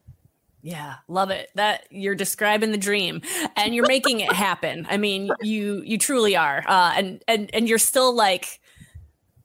[0.62, 1.50] Yeah, love it.
[1.56, 3.22] That you're describing the dream
[3.56, 4.86] and you're making it happen.
[4.90, 6.64] I mean, you you truly are.
[6.68, 8.61] Uh and and and you're still like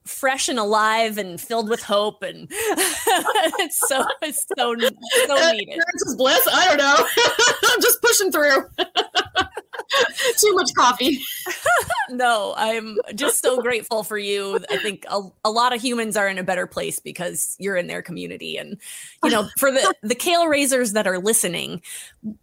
[0.06, 4.74] fresh and alive and filled with hope and it's so it's so
[5.26, 5.78] so needed.
[6.06, 6.46] Is bliss.
[6.52, 6.96] I don't know.
[7.70, 8.62] I'm just pushing through.
[10.38, 11.20] Too much coffee.
[12.10, 14.58] no, I'm just so grateful for you.
[14.70, 17.86] I think a, a lot of humans are in a better place because you're in
[17.86, 18.56] their community.
[18.56, 18.78] And,
[19.22, 21.82] you know, for the, the kale raisers that are listening,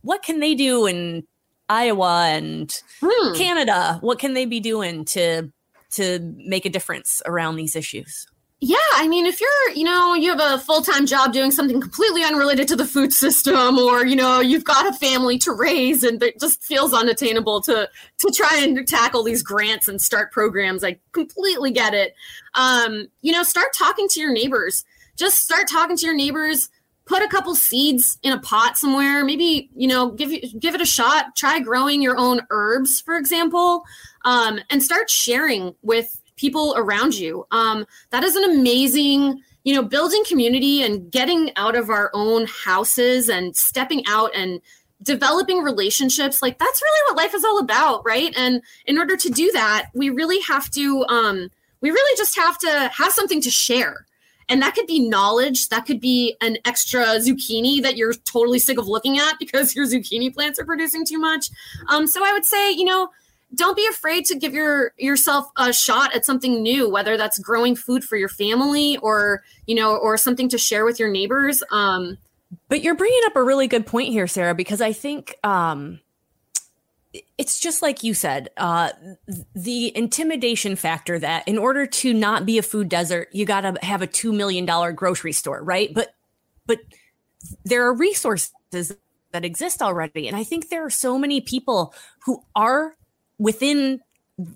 [0.02, 1.26] what can they do in
[1.70, 3.36] Iowa and hmm.
[3.36, 3.98] Canada?
[4.02, 5.52] What can they be doing to
[5.94, 8.28] to make a difference around these issues?
[8.66, 11.82] Yeah, I mean, if you're, you know, you have a full time job doing something
[11.82, 16.02] completely unrelated to the food system, or you know, you've got a family to raise,
[16.02, 17.90] and it just feels unattainable to
[18.20, 20.82] to try and tackle these grants and start programs.
[20.82, 22.16] I completely get it.
[22.56, 24.86] Um, you know, start talking to your neighbors.
[25.18, 26.70] Just start talking to your neighbors.
[27.06, 29.26] Put a couple seeds in a pot somewhere.
[29.26, 31.36] Maybe you know, give give it a shot.
[31.36, 33.84] Try growing your own herbs, for example,
[34.24, 37.46] um, and start sharing with people around you.
[37.52, 42.48] Um, that is an amazing, you know, building community and getting out of our own
[42.48, 44.62] houses and stepping out and
[45.02, 46.42] developing relationships.
[46.42, 48.34] Like that's really what life is all about, right?
[48.36, 51.50] And in order to do that, we really have to, um,
[51.82, 54.06] we really just have to have something to share.
[54.50, 55.70] And that could be knowledge.
[55.70, 59.86] That could be an extra zucchini that you're totally sick of looking at because your
[59.86, 61.50] zucchini plants are producing too much.
[61.88, 63.10] Um, so I would say, you know,
[63.56, 67.76] don't be afraid to give your yourself a shot at something new whether that's growing
[67.76, 71.64] food for your family or you know or something to share with your neighbors.
[71.72, 72.18] Um
[72.70, 76.00] but you're bringing up a really good point here sarah because i think um
[77.38, 78.90] it's just like you said uh,
[79.54, 83.86] the intimidation factor that in order to not be a food desert you got to
[83.86, 85.94] have a $2 million grocery store right?
[85.94, 86.16] But
[86.66, 86.80] but
[87.66, 90.28] there are resources that exist already.
[90.28, 91.94] And i think there are so many people
[92.26, 92.96] who are
[93.38, 94.00] within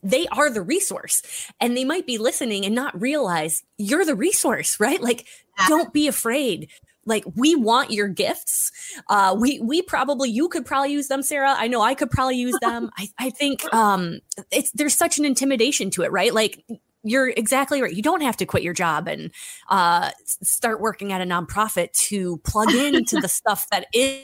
[0.04, 1.22] they are the resource.
[1.60, 5.02] And they might be listening and not realize you're the resource right?
[5.02, 5.26] Like
[5.68, 6.70] don't be afraid.
[7.06, 8.72] Like we want your gifts.
[9.08, 11.56] Uh we we probably you could probably use them sarah.
[11.58, 12.90] I know i could probably use them.
[12.98, 14.20] I i think um
[14.52, 16.34] it's there's such an intimidation to it right?
[16.34, 16.64] Like
[17.04, 17.94] you're exactly right.
[17.94, 19.32] You don't have to quit your job and
[19.70, 24.22] uh, start working at a nonprofit to plug into the stuff that is,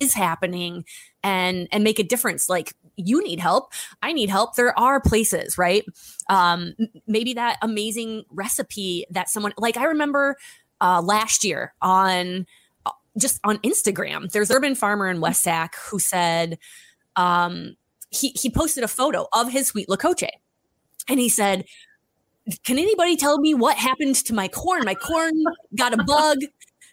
[0.00, 0.84] is happening
[1.22, 2.48] and and make a difference.
[2.48, 3.72] Like you need help.
[4.02, 4.56] I need help.
[4.56, 5.84] There are places right?
[6.28, 6.74] Um
[7.06, 10.36] maybe that amazing recipe that someone like i remember
[10.80, 12.46] uh last year on
[12.86, 16.58] uh, just on instagram there's urban farmer in west sac who said
[17.16, 17.76] um
[18.10, 20.28] he he posted a photo of his huitlacoche
[21.08, 21.64] and he said
[22.64, 24.82] can anybody tell me what happened to my corn?
[24.86, 25.34] My corn
[25.76, 26.38] got a bug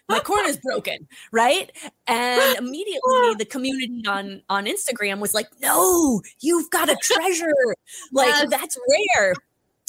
[0.08, 1.72] my corn is broken right
[2.06, 7.74] and immediately the community on on instagram was like no you've got a treasure
[8.12, 8.50] like yes.
[8.50, 8.78] that's
[9.16, 9.34] rare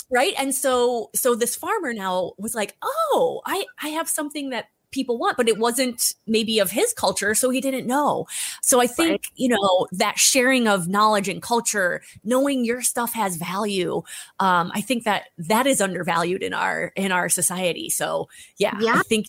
[0.09, 4.68] right and so so this farmer now was like oh i i have something that
[4.91, 8.26] people want but it wasn't maybe of his culture so he didn't know
[8.61, 9.28] so i think right.
[9.36, 14.01] you know that sharing of knowledge and culture knowing your stuff has value
[14.39, 18.95] um i think that that is undervalued in our in our society so yeah, yeah.
[18.95, 19.28] i think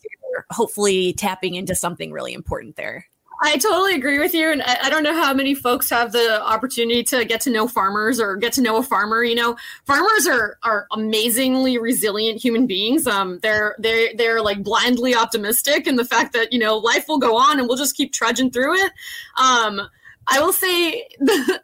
[0.51, 3.07] hopefully tapping into something really important there.
[3.41, 4.51] I totally agree with you.
[4.51, 7.69] And I, I, don't know how many folks have the opportunity to get to know
[7.69, 9.23] farmers or get to know a farmer.
[9.23, 13.07] You know, farmers are are amazingly resilient human beings.
[13.07, 17.19] Um, they're they're they're like blindly optimistic in the fact that, you know, life will
[17.19, 18.93] go on and we'll just keep trudging through it.
[19.41, 19.83] Um,
[20.27, 21.09] I will say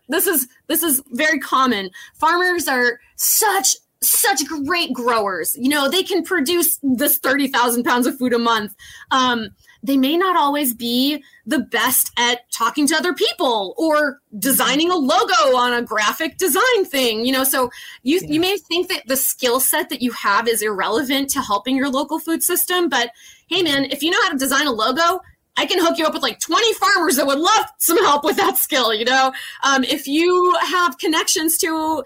[0.09, 1.91] this is this is very common.
[2.15, 3.77] Farmers are such
[4.11, 5.57] such great growers.
[5.59, 8.75] You know, they can produce this 30,000 pounds of food a month.
[9.11, 9.51] Um,
[9.85, 14.97] they may not always be the best at talking to other people or designing a
[14.97, 17.71] logo on a graphic design thing you know so
[18.03, 18.33] you yeah.
[18.33, 21.91] you may think that the skill set that you have is irrelevant to helping your
[21.91, 23.11] local food system but
[23.47, 25.21] hey man if you know how to design a logo
[25.57, 28.37] I can hook you up with like 20 farmers that would love some help with
[28.39, 29.33] that skill, you know?
[29.63, 32.03] Um, if you have connections to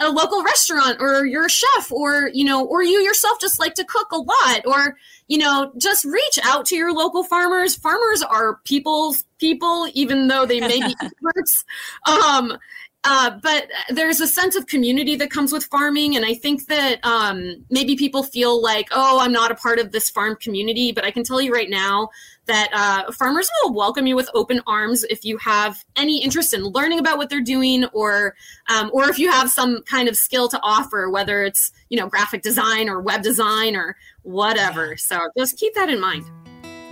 [0.00, 3.74] a local restaurant or you're a chef or you know or you yourself just like
[3.74, 4.96] to cook a lot or
[5.28, 7.76] you know just reach out to your local farmers.
[7.76, 11.64] Farmers are people's people even though they may be experts.
[12.06, 12.58] Um,
[13.06, 16.16] uh, but there's a sense of community that comes with farming.
[16.16, 19.92] And i think that um, maybe people feel like oh i'm not a part of
[19.92, 22.08] this farm community but i can tell you right now
[22.46, 26.62] that uh, farmers will welcome you with open arms if you have any interest in
[26.62, 28.34] learning about what they're doing or
[28.68, 32.08] um, or if you have some kind of skill to offer whether it's you know
[32.08, 36.24] graphic design or web design or whatever so just keep that in mind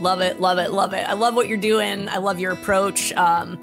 [0.02, 1.08] Love it, love it, love it.
[1.08, 2.08] I love what you're doing.
[2.08, 3.12] I love your approach.
[3.12, 3.62] Um,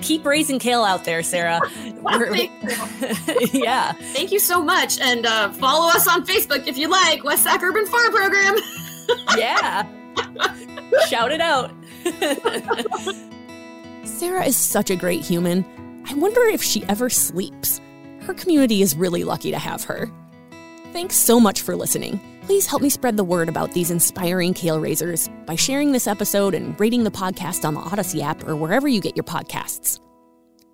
[0.00, 1.60] keep raising kale out there, Sarah.
[2.04, 2.52] Thank
[3.52, 3.92] yeah.
[3.92, 5.00] Thank you so much.
[5.00, 8.54] And uh, follow us on Facebook if you like, West Sac Urban Farm Program.
[9.36, 9.82] yeah.
[11.08, 11.70] Shout it out.
[14.04, 15.64] Sarah is such a great human.
[16.08, 17.80] I wonder if she ever sleeps.
[18.20, 20.10] Her community is really lucky to have her.
[20.92, 22.20] Thanks so much for listening.
[22.42, 26.54] Please help me spread the word about these inspiring kale raisers by sharing this episode
[26.54, 30.00] and rating the podcast on the Odyssey app or wherever you get your podcasts.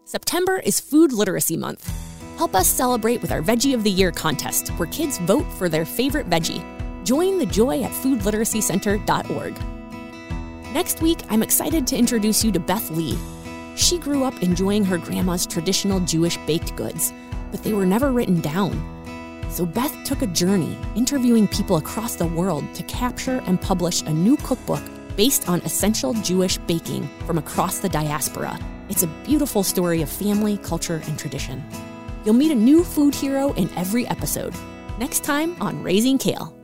[0.05, 1.93] September is Food Literacy Month.
[2.37, 5.85] Help us celebrate with our Veggie of the Year contest, where kids vote for their
[5.85, 6.63] favorite veggie.
[7.05, 9.55] Join the joy at foodliteracycenter.org.
[10.73, 13.19] Next week, I'm excited to introduce you to Beth Lee.
[13.77, 17.13] She grew up enjoying her grandma's traditional Jewish baked goods,
[17.51, 18.73] but they were never written down.
[19.51, 24.11] So Beth took a journey interviewing people across the world to capture and publish a
[24.11, 24.83] new cookbook
[25.17, 28.59] based on essential Jewish baking from across the diaspora.
[28.89, 31.63] It's a beautiful story of family, culture, and tradition.
[32.25, 34.55] You'll meet a new food hero in every episode.
[34.99, 36.64] Next time on Raising Kale.